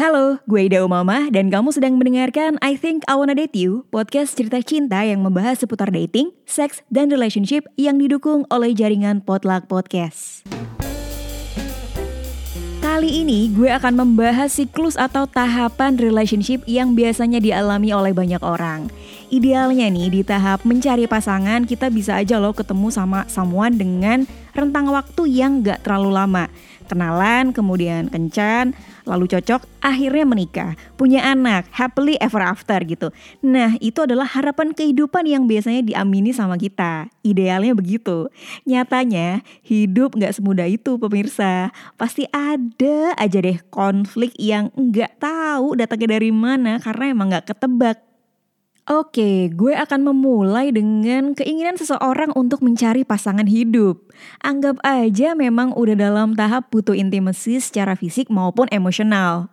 [0.00, 4.32] Halo, gue Ida Umama dan kamu sedang mendengarkan I Think I Wanna Date You, podcast
[4.32, 10.48] cerita cinta yang membahas seputar dating, seks, dan relationship yang didukung oleh jaringan Potluck Podcast.
[12.80, 18.88] Kali ini gue akan membahas siklus atau tahapan relationship yang biasanya dialami oleh banyak orang.
[19.28, 24.24] Idealnya nih di tahap mencari pasangan kita bisa aja loh ketemu sama someone dengan
[24.56, 26.44] rentang waktu yang gak terlalu lama
[26.90, 28.74] kenalan, kemudian kencan,
[29.06, 33.14] lalu cocok, akhirnya menikah, punya anak, happily ever after gitu.
[33.46, 37.06] Nah, itu adalah harapan kehidupan yang biasanya diamini sama kita.
[37.22, 38.26] Idealnya begitu.
[38.66, 41.70] Nyatanya, hidup nggak semudah itu pemirsa.
[41.94, 48.09] Pasti ada aja deh konflik yang nggak tahu datangnya dari mana karena emang nggak ketebak
[48.88, 54.00] Oke, gue akan memulai dengan keinginan seseorang untuk mencari pasangan hidup.
[54.40, 59.52] Anggap aja memang udah dalam tahap butuh intimasi secara fisik maupun emosional.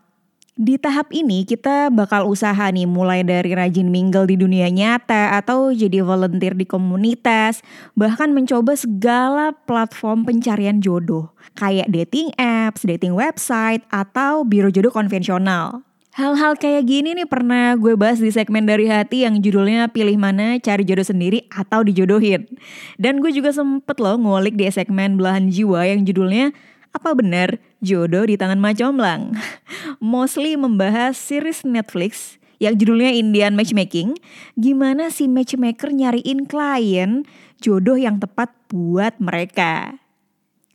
[0.57, 5.69] Di tahap ini kita bakal usaha nih mulai dari rajin mingle di dunia nyata atau
[5.69, 7.61] jadi volunteer di komunitas,
[7.93, 15.86] bahkan mencoba segala platform pencarian jodoh, kayak dating apps, dating website, atau biro jodoh konvensional.
[16.17, 20.57] Hal-hal kayak gini nih pernah gue bahas di segmen dari hati yang judulnya pilih mana
[20.57, 22.49] cari jodoh sendiri atau dijodohin.
[22.97, 26.57] Dan gue juga sempet loh ngulik di segmen belahan jiwa yang judulnya
[26.89, 29.37] apa benar jodoh di tangan macomblang.
[30.01, 34.17] Mostly membahas series Netflix yang judulnya Indian Matchmaking.
[34.57, 37.29] Gimana si matchmaker nyariin klien
[37.61, 40.01] jodoh yang tepat buat mereka.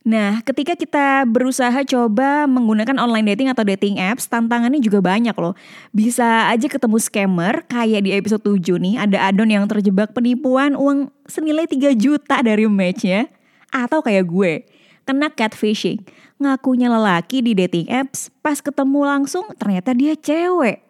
[0.03, 5.55] Nah, ketika kita berusaha coba menggunakan online dating atau dating apps, tantangannya juga banyak loh.
[5.95, 11.07] Bisa aja ketemu scammer, kayak di episode 7 nih, ada adon yang terjebak penipuan uang
[11.23, 13.31] senilai 3 juta dari matchnya.
[13.71, 14.67] Atau kayak gue,
[15.07, 16.03] kena catfishing.
[16.35, 20.83] Ngakunya lelaki di dating apps, pas ketemu langsung ternyata dia cewek.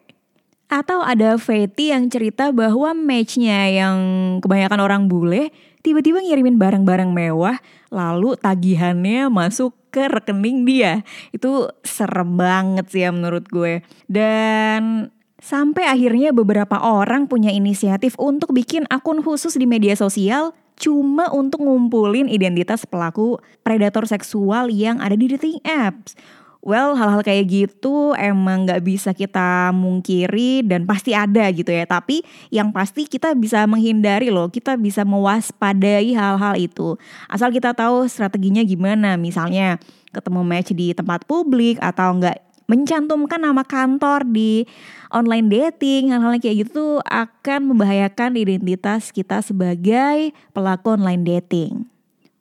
[0.74, 3.98] Atau ada Fetty yang cerita bahwa matchnya yang
[4.42, 5.54] kebanyakan orang bule,
[5.84, 7.60] tiba-tiba ngirimin barang-barang mewah
[7.92, 11.06] lalu tagihannya masuk ke rekening dia.
[11.30, 13.86] Itu serem banget sih ya menurut gue.
[14.10, 21.30] Dan sampai akhirnya beberapa orang punya inisiatif untuk bikin akun khusus di media sosial cuma
[21.30, 26.18] untuk ngumpulin identitas pelaku predator seksual yang ada di dating apps.
[26.64, 31.84] Well, hal-hal kayak gitu emang gak bisa kita mungkiri dan pasti ada gitu ya.
[31.84, 32.24] Tapi
[32.56, 36.96] yang pasti kita bisa menghindari loh, kita bisa mewaspadai hal-hal itu.
[37.28, 39.76] Asal kita tahu strateginya gimana, misalnya
[40.16, 42.40] ketemu match di tempat publik atau enggak
[42.72, 44.64] mencantumkan nama kantor di
[45.12, 51.93] online dating, hal-hal kayak gitu akan membahayakan identitas kita sebagai pelaku online dating.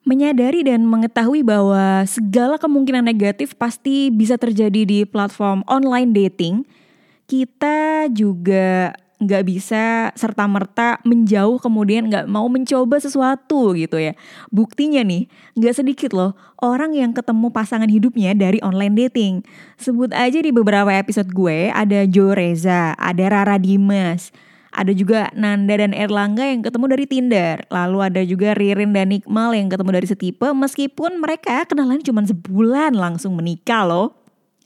[0.02, 6.66] Menyadari dan mengetahui bahwa segala kemungkinan negatif pasti bisa terjadi di platform online dating,
[7.30, 14.18] kita juga nggak bisa serta merta menjauh kemudian nggak mau mencoba sesuatu gitu ya.
[14.50, 19.46] Buktinya nih, nggak sedikit loh orang yang ketemu pasangan hidupnya dari online dating.
[19.78, 24.34] Sebut aja di beberapa episode gue ada Jo Reza, ada Rara Dimas,
[24.72, 27.56] ada juga Nanda dan Erlangga yang ketemu dari Tinder.
[27.68, 32.96] Lalu ada juga Ririn dan Nikmal yang ketemu dari Setipe meskipun mereka kenalan cuma sebulan
[32.96, 34.16] langsung menikah loh.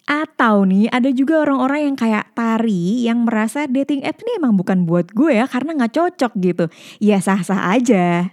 [0.06, 4.86] Atau nih ada juga orang-orang yang kayak Tari yang merasa dating app ini emang bukan
[4.86, 6.64] buat gue ya karena gak cocok gitu.
[7.02, 8.30] Ya sah-sah aja.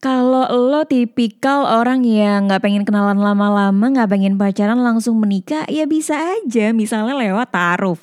[0.00, 5.84] Kalau lo tipikal orang yang gak pengen kenalan lama-lama, gak pengen pacaran langsung menikah, ya
[5.84, 8.00] bisa aja misalnya lewat taruh.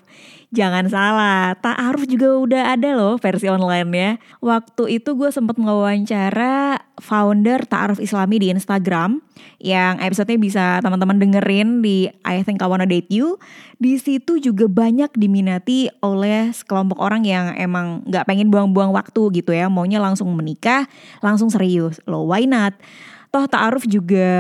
[0.57, 4.12] Jangan salah, Ta'aruf juga udah ada loh versi online ya.
[4.41, 9.22] Waktu itu gue sempat mewawancara founder Ta'aruf Islami di Instagram
[9.62, 13.38] yang episodenya bisa teman-teman dengerin di I Think I Wanna Date You.
[13.78, 19.53] Di situ juga banyak diminati oleh sekelompok orang yang emang gak pengen buang-buang waktu gitu
[19.53, 19.69] ya.
[19.69, 20.90] Maunya langsung menikah,
[21.22, 22.01] langsung serius.
[22.09, 22.73] Lo why not?
[23.29, 24.34] Toh Ta'aruf juga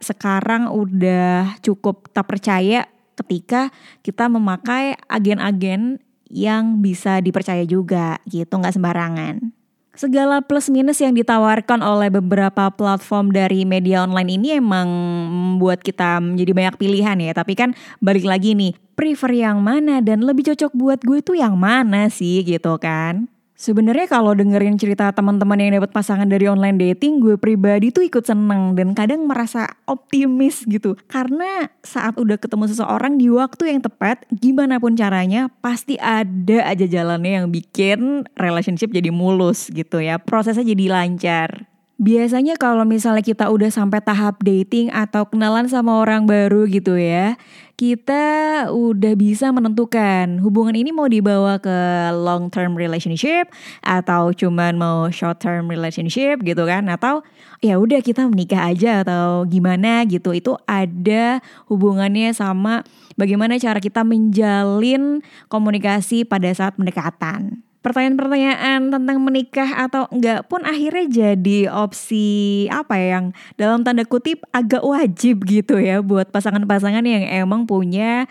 [0.00, 2.88] sekarang udah cukup tak percaya
[3.20, 3.68] ketika
[4.00, 6.00] kita memakai agen-agen
[6.30, 9.50] yang bisa dipercaya juga gitu nggak sembarangan.
[9.90, 14.88] Segala plus minus yang ditawarkan oleh beberapa platform dari media online ini emang
[15.28, 17.32] membuat kita menjadi banyak pilihan ya.
[17.34, 21.58] Tapi kan balik lagi nih, prefer yang mana dan lebih cocok buat gue tuh yang
[21.58, 23.28] mana sih gitu kan.
[23.60, 28.24] Sebenarnya kalau dengerin cerita teman-teman yang dapat pasangan dari online dating, gue pribadi tuh ikut
[28.24, 30.96] seneng dan kadang merasa optimis gitu.
[31.12, 36.88] Karena saat udah ketemu seseorang di waktu yang tepat, gimana pun caranya, pasti ada aja
[36.88, 40.16] jalannya yang bikin relationship jadi mulus gitu ya.
[40.16, 41.69] Prosesnya jadi lancar.
[42.00, 47.36] Biasanya kalau misalnya kita udah sampai tahap dating atau kenalan sama orang baru gitu ya,
[47.76, 48.24] kita
[48.72, 51.76] udah bisa menentukan hubungan ini mau dibawa ke
[52.16, 53.52] long term relationship
[53.84, 57.20] atau cuman mau short term relationship gitu kan atau
[57.60, 60.32] ya udah kita menikah aja atau gimana gitu.
[60.32, 62.80] Itu ada hubungannya sama
[63.20, 65.20] bagaimana cara kita menjalin
[65.52, 73.06] komunikasi pada saat pendekatan pertanyaan-pertanyaan tentang menikah atau enggak pun akhirnya jadi opsi apa ya
[73.16, 78.28] yang dalam tanda kutip agak wajib gitu ya buat pasangan-pasangan yang emang punya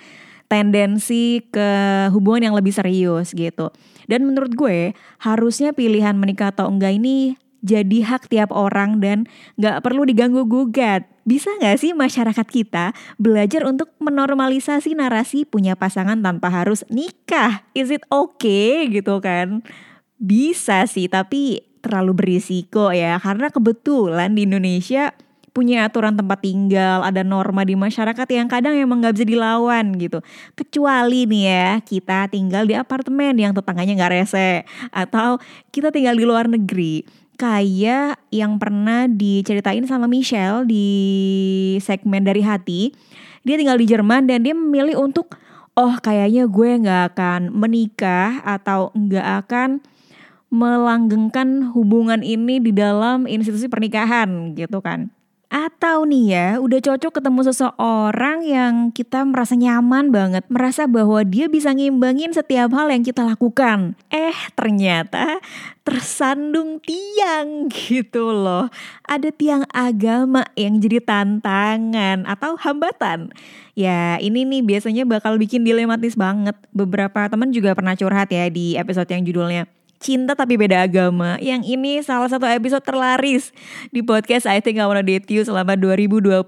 [0.50, 1.69] tendensi ke
[2.10, 3.69] hubungan yang lebih serius gitu.
[4.10, 9.27] Dan menurut gue harusnya pilihan menikah atau enggak ini jadi hak tiap orang dan
[9.59, 11.07] gak perlu diganggu gugat.
[11.27, 17.67] Bisa gak sih masyarakat kita belajar untuk menormalisasi narasi punya pasangan tanpa harus nikah?
[17.75, 19.61] Is it okay gitu kan?
[20.19, 23.19] Bisa sih, tapi terlalu berisiko ya.
[23.19, 25.13] Karena kebetulan di Indonesia
[25.50, 30.23] punya aturan tempat tinggal, ada norma di masyarakat yang kadang emang gak bisa dilawan gitu.
[30.56, 34.63] Kecuali nih ya, kita tinggal di apartemen yang tetangganya gak rese.
[34.95, 35.41] Atau
[35.73, 37.03] kita tinggal di luar negeri
[37.39, 40.88] kayak yang pernah diceritain sama Michelle di
[41.80, 42.91] segmen dari hati.
[43.47, 45.31] Dia tinggal di Jerman dan dia memilih untuk
[45.80, 49.80] oh kayaknya gue nggak akan menikah atau nggak akan
[50.51, 55.07] melanggengkan hubungan ini di dalam institusi pernikahan gitu kan.
[55.50, 61.50] Atau nih ya, udah cocok ketemu seseorang yang kita merasa nyaman banget, merasa bahwa dia
[61.50, 63.98] bisa ngimbangin setiap hal yang kita lakukan.
[64.13, 65.42] Eh, ternyata
[65.81, 68.69] tersandung tiang gitu loh.
[69.10, 73.34] Ada tiang agama yang jadi tantangan atau hambatan.
[73.74, 76.62] Ya, ini nih biasanya bakal bikin dilematis banget.
[76.78, 79.66] Beberapa teman juga pernah curhat ya di episode yang judulnya
[80.00, 83.51] Cinta Tapi Beda Agama yang ini salah satu episode terlaris
[83.92, 86.48] di podcast I Think I Wanna Date You selama 2020.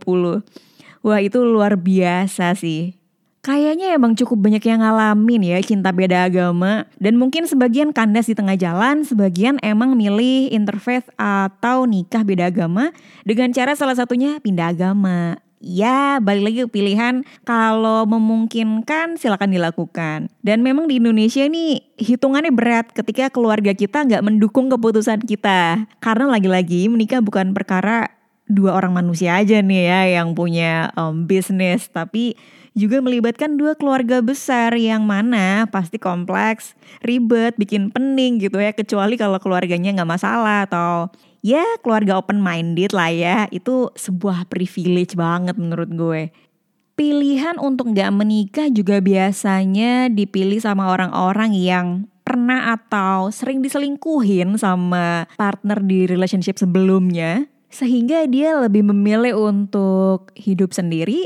[1.03, 2.95] Wah itu luar biasa sih.
[3.42, 8.38] Kayaknya emang cukup banyak yang ngalamin ya cinta beda agama dan mungkin sebagian kandas di
[8.38, 12.94] tengah jalan, sebagian emang milih interfaith atau nikah beda agama
[13.25, 20.27] dengan cara salah satunya pindah agama ya balik lagi ke pilihan kalau memungkinkan silakan dilakukan.
[20.41, 25.85] Dan memang di Indonesia ini hitungannya berat ketika keluarga kita nggak mendukung keputusan kita.
[26.01, 28.09] Karena lagi-lagi menikah bukan perkara
[28.51, 32.35] dua orang manusia aja nih ya yang punya um, bisnis, tapi
[32.71, 36.73] juga melibatkan dua keluarga besar yang mana pasti kompleks,
[37.03, 38.71] ribet, bikin pening gitu ya.
[38.71, 45.18] Kecuali kalau keluarganya nggak masalah atau ya keluarga open minded lah ya itu sebuah privilege
[45.18, 46.21] banget menurut gue
[46.94, 51.88] pilihan untuk nggak menikah juga biasanya dipilih sama orang-orang yang
[52.21, 60.77] pernah atau sering diselingkuhin sama partner di relationship sebelumnya sehingga dia lebih memilih untuk hidup
[60.77, 61.25] sendiri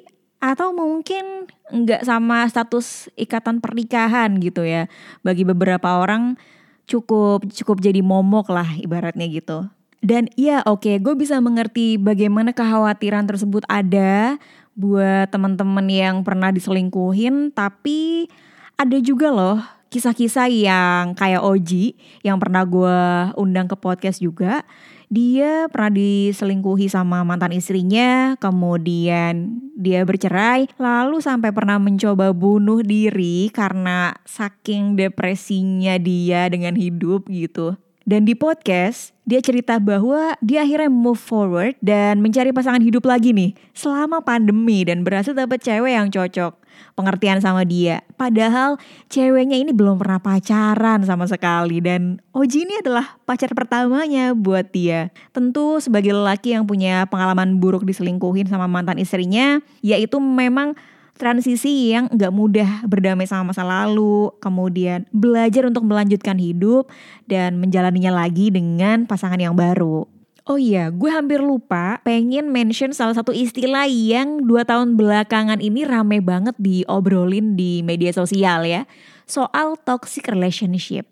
[0.54, 4.86] atau mungkin nggak sama status ikatan pernikahan gitu ya
[5.26, 6.38] bagi beberapa orang
[6.86, 9.66] cukup cukup jadi momok lah ibaratnya gitu
[10.06, 14.38] dan iya oke, okay, gue bisa mengerti bagaimana kekhawatiran tersebut ada
[14.78, 18.30] buat teman-teman yang pernah diselingkuhin, tapi
[18.78, 19.58] ada juga loh
[19.90, 23.00] kisah-kisah yang kayak Oji yang pernah gue
[23.34, 24.62] undang ke podcast juga.
[25.10, 33.54] Dia pernah diselingkuhi sama mantan istrinya, kemudian dia bercerai, lalu sampai pernah mencoba bunuh diri
[33.54, 37.78] karena saking depresinya dia dengan hidup gitu.
[38.06, 43.34] Dan di podcast, dia cerita bahwa dia akhirnya move forward dan mencari pasangan hidup lagi
[43.34, 46.54] nih selama pandemi dan berhasil dapet cewek yang cocok.
[46.94, 48.06] Pengertian sama dia.
[48.16, 48.80] Padahal
[49.12, 55.08] ceweknya ini belum pernah pacaran sama sekali dan Oji ini adalah pacar pertamanya buat dia.
[55.32, 60.76] Tentu sebagai lelaki yang punya pengalaman buruk diselingkuhin sama mantan istrinya, yaitu memang
[61.16, 66.92] transisi yang nggak mudah berdamai sama masa lalu, kemudian belajar untuk melanjutkan hidup
[67.24, 70.04] dan menjalaninya lagi dengan pasangan yang baru.
[70.46, 75.82] Oh iya, gue hampir lupa pengen mention salah satu istilah yang dua tahun belakangan ini
[75.90, 78.86] rame banget diobrolin di media sosial ya.
[79.26, 81.10] Soal toxic relationship.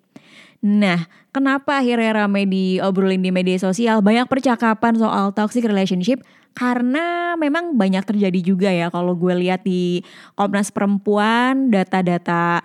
[0.61, 4.05] Nah, kenapa akhirnya rame diobrolin di media sosial?
[4.05, 6.21] Banyak percakapan soal toxic relationship
[6.53, 10.05] karena memang banyak terjadi juga ya kalau gue lihat di
[10.37, 12.61] Komnas Perempuan data-data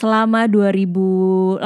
[0.00, 1.60] selama 2018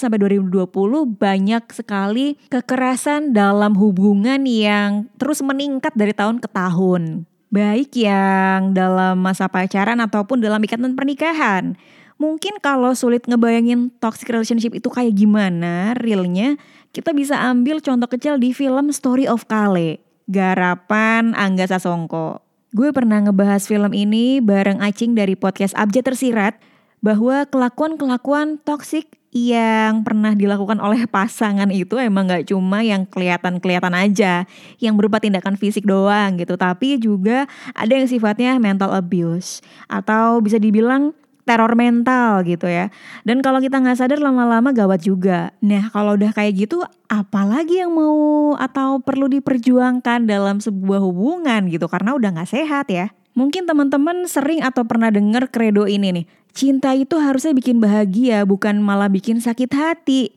[0.00, 0.72] sampai 2020
[1.20, 7.28] banyak sekali kekerasan dalam hubungan yang terus meningkat dari tahun ke tahun.
[7.52, 11.76] Baik yang dalam masa pacaran ataupun dalam ikatan pernikahan.
[12.16, 16.56] Mungkin kalau sulit ngebayangin toxic relationship itu kayak gimana realnya,
[16.96, 22.40] kita bisa ambil contoh kecil di film Story of Kale, garapan Angga Sasongko.
[22.72, 26.58] Gue pernah ngebahas film ini bareng Acing dari podcast Abjad Tersirat
[27.04, 34.48] bahwa kelakuan-kelakuan toxic yang pernah dilakukan oleh pasangan itu emang gak cuma yang kelihatan-kelihatan aja,
[34.78, 37.44] yang berupa tindakan fisik doang gitu, tapi juga
[37.76, 41.12] ada yang sifatnya mental abuse atau bisa dibilang
[41.44, 42.88] teror mental gitu ya.
[43.26, 45.52] Dan kalau kita nggak sadar lama-lama gawat juga.
[45.60, 46.80] Nah kalau udah kayak gitu,
[47.10, 53.12] apalagi yang mau atau perlu diperjuangkan dalam sebuah hubungan gitu, karena udah nggak sehat ya.
[53.34, 56.26] Mungkin teman-teman sering atau pernah dengar kredo ini nih.
[56.54, 60.30] Cinta itu harusnya bikin bahagia, bukan malah bikin sakit hati.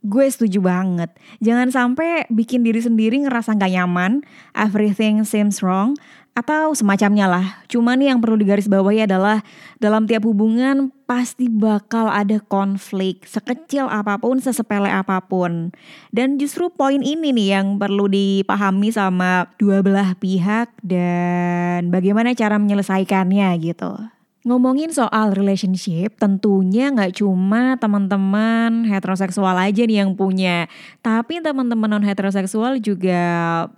[0.00, 1.12] Gue setuju banget.
[1.44, 4.24] Jangan sampai bikin diri sendiri ngerasa gak nyaman,
[4.56, 5.92] everything seems wrong,
[6.38, 7.46] atau semacamnya lah.
[7.66, 9.42] Cuman yang perlu digarisbawahi adalah
[9.82, 15.74] dalam tiap hubungan pasti bakal ada konflik sekecil apa pun, sesepele apa pun.
[16.14, 22.54] Dan justru poin ini nih yang perlu dipahami sama dua belah pihak dan bagaimana cara
[22.62, 23.98] menyelesaikannya gitu.
[24.46, 30.70] Ngomongin soal relationship, tentunya nggak cuma teman-teman heteroseksual aja nih yang punya,
[31.02, 33.20] tapi teman-teman non heteroseksual juga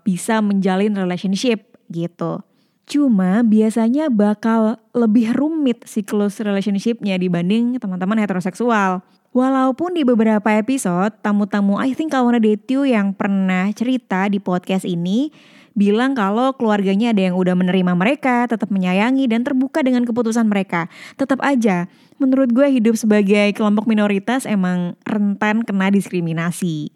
[0.05, 2.45] bisa menjalin relationship gitu.
[2.91, 9.07] Cuma biasanya bakal lebih rumit siklus relationshipnya dibanding teman-teman heteroseksual.
[9.31, 15.31] Walaupun di beberapa episode, tamu-tamu I Think Date You yang pernah cerita di podcast ini
[15.79, 20.91] bilang kalau keluarganya ada yang udah menerima mereka, tetap menyayangi dan terbuka dengan keputusan mereka.
[21.15, 21.87] Tetap aja,
[22.19, 26.91] menurut gue hidup sebagai kelompok minoritas emang rentan kena diskriminasi.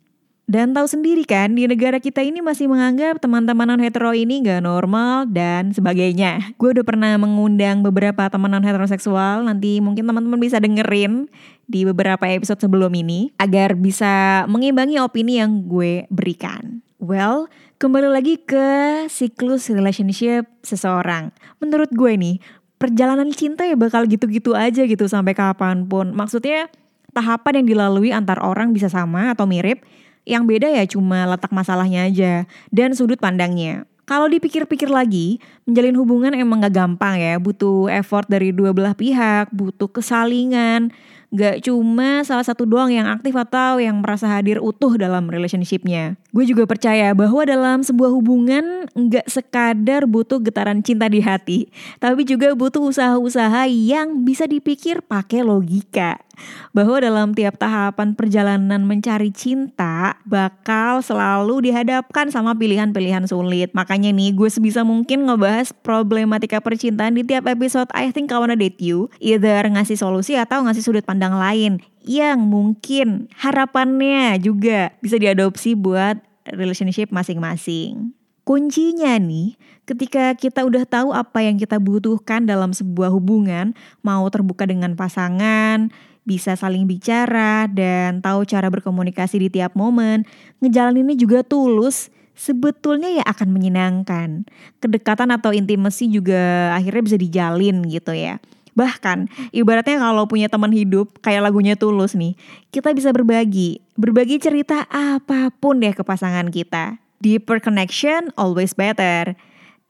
[0.45, 4.61] Dan tahu sendiri kan, di negara kita ini masih menganggap teman-teman non hetero ini gak
[4.61, 6.53] normal dan sebagainya.
[6.61, 11.33] Gue udah pernah mengundang beberapa teman non heteroseksual, nanti mungkin teman-teman bisa dengerin
[11.65, 16.85] di beberapa episode sebelum ini agar bisa mengimbangi opini yang gue berikan.
[17.01, 17.49] Well,
[17.81, 18.69] kembali lagi ke
[19.09, 21.33] siklus relationship seseorang.
[21.57, 22.37] Menurut gue nih,
[22.77, 26.13] perjalanan cinta ya bakal gitu-gitu aja gitu sampai kapan pun.
[26.13, 26.69] Maksudnya
[27.17, 29.81] tahapan yang dilalui antar orang bisa sama atau mirip,
[30.25, 32.33] yang beda ya cuma letak masalahnya aja
[32.73, 33.89] dan sudut pandangnya.
[34.05, 39.49] Kalau dipikir-pikir lagi, menjalin hubungan emang gak gampang ya, butuh effort dari dua belah pihak,
[39.49, 40.93] butuh kesalingan,
[41.35, 46.15] Gak cuma salah satu doang yang aktif atau yang merasa hadir utuh dalam relationshipnya.
[46.31, 51.67] Gue juga percaya bahwa dalam sebuah hubungan gak sekadar butuh getaran cinta di hati,
[51.99, 56.23] tapi juga butuh usaha-usaha yang bisa dipikir pakai logika
[56.71, 63.71] bahwa dalam tiap tahapan perjalanan mencari cinta bakal selalu dihadapkan sama pilihan-pilihan sulit.
[63.73, 68.59] Makanya nih gue sebisa mungkin ngebahas problematika percintaan di tiap episode I Think I Wanna
[68.59, 69.09] Date You.
[69.19, 76.21] Either ngasih solusi atau ngasih sudut pandang lain yang mungkin harapannya juga bisa diadopsi buat
[76.53, 78.13] relationship masing-masing.
[78.45, 79.57] Kuncinya nih,
[79.89, 83.73] ketika kita udah tahu apa yang kita butuhkan dalam sebuah hubungan,
[84.05, 85.89] mau terbuka dengan pasangan,
[86.25, 90.25] bisa saling bicara dan tahu cara berkomunikasi di tiap momen,
[90.65, 94.49] ngejalaninnya juga tulus, sebetulnya ya akan menyenangkan.
[94.81, 98.41] Kedekatan atau intimasi juga akhirnya bisa dijalin gitu ya.
[98.75, 102.35] Bahkan ibaratnya kalau punya teman hidup kayak lagunya Tulus nih,
[102.75, 106.99] kita bisa berbagi, berbagi cerita apa pun deh ke pasangan kita.
[107.23, 109.39] Deeper connection always better.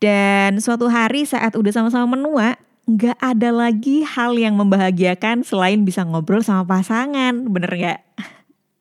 [0.05, 6.05] Dan suatu hari saat udah sama-sama menua, nggak ada lagi hal yang membahagiakan selain bisa
[6.05, 8.01] ngobrol sama pasangan, bener nggak?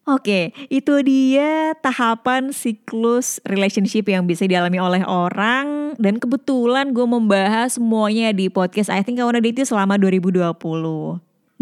[0.03, 7.79] Oke, itu dia tahapan siklus relationship yang bisa dialami oleh orang dan kebetulan gue membahas
[7.79, 10.59] semuanya di podcast I Think I Wanna Date You selama 2020.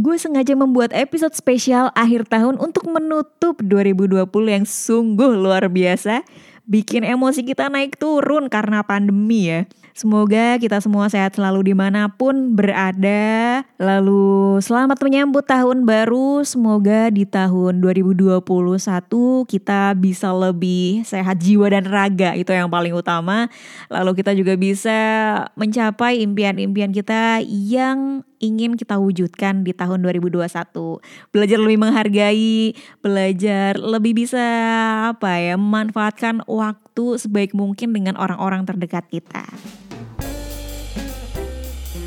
[0.01, 6.25] Gue sengaja membuat episode spesial akhir tahun untuk menutup 2020 yang sungguh luar biasa
[6.71, 9.67] bikin emosi kita naik turun karena pandemi ya.
[9.91, 13.59] Semoga kita semua sehat selalu di mana pun berada.
[13.75, 16.47] Lalu selamat menyambut tahun baru.
[16.47, 18.39] Semoga di tahun 2021
[19.51, 22.39] kita bisa lebih sehat jiwa dan raga.
[22.39, 23.51] Itu yang paling utama.
[23.91, 24.99] Lalu kita juga bisa
[25.59, 30.41] mencapai impian-impian kita yang ingin kita wujudkan di tahun 2021.
[31.31, 34.43] Belajar lebih menghargai, belajar lebih bisa
[35.13, 39.45] apa ya, memanfaatkan waktu sebaik mungkin dengan orang-orang terdekat kita.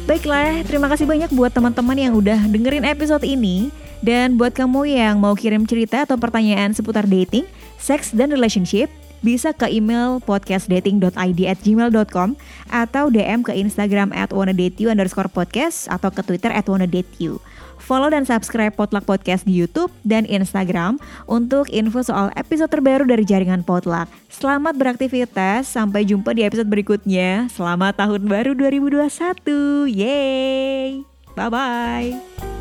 [0.05, 3.73] Baiklah, terima kasih banyak buat teman-teman yang udah dengerin episode ini.
[4.05, 7.49] Dan buat kamu yang mau kirim cerita atau pertanyaan seputar dating,
[7.81, 8.93] seks, dan relationship,
[9.25, 12.37] bisa ke email podcastdating.id at gmail.com
[12.69, 17.41] atau DM ke Instagram at wannadateyou underscore podcast atau ke Twitter at wannadateyou.
[17.85, 20.97] Follow dan subscribe Potluck Podcast di YouTube dan Instagram
[21.29, 24.09] untuk info soal episode terbaru dari jaringan Potluck.
[24.33, 27.53] Selamat beraktivitas, sampai jumpa di episode berikutnya.
[27.53, 29.91] Selamat tahun baru 2021.
[29.93, 31.05] Yeay.
[31.37, 32.54] Bye-bye.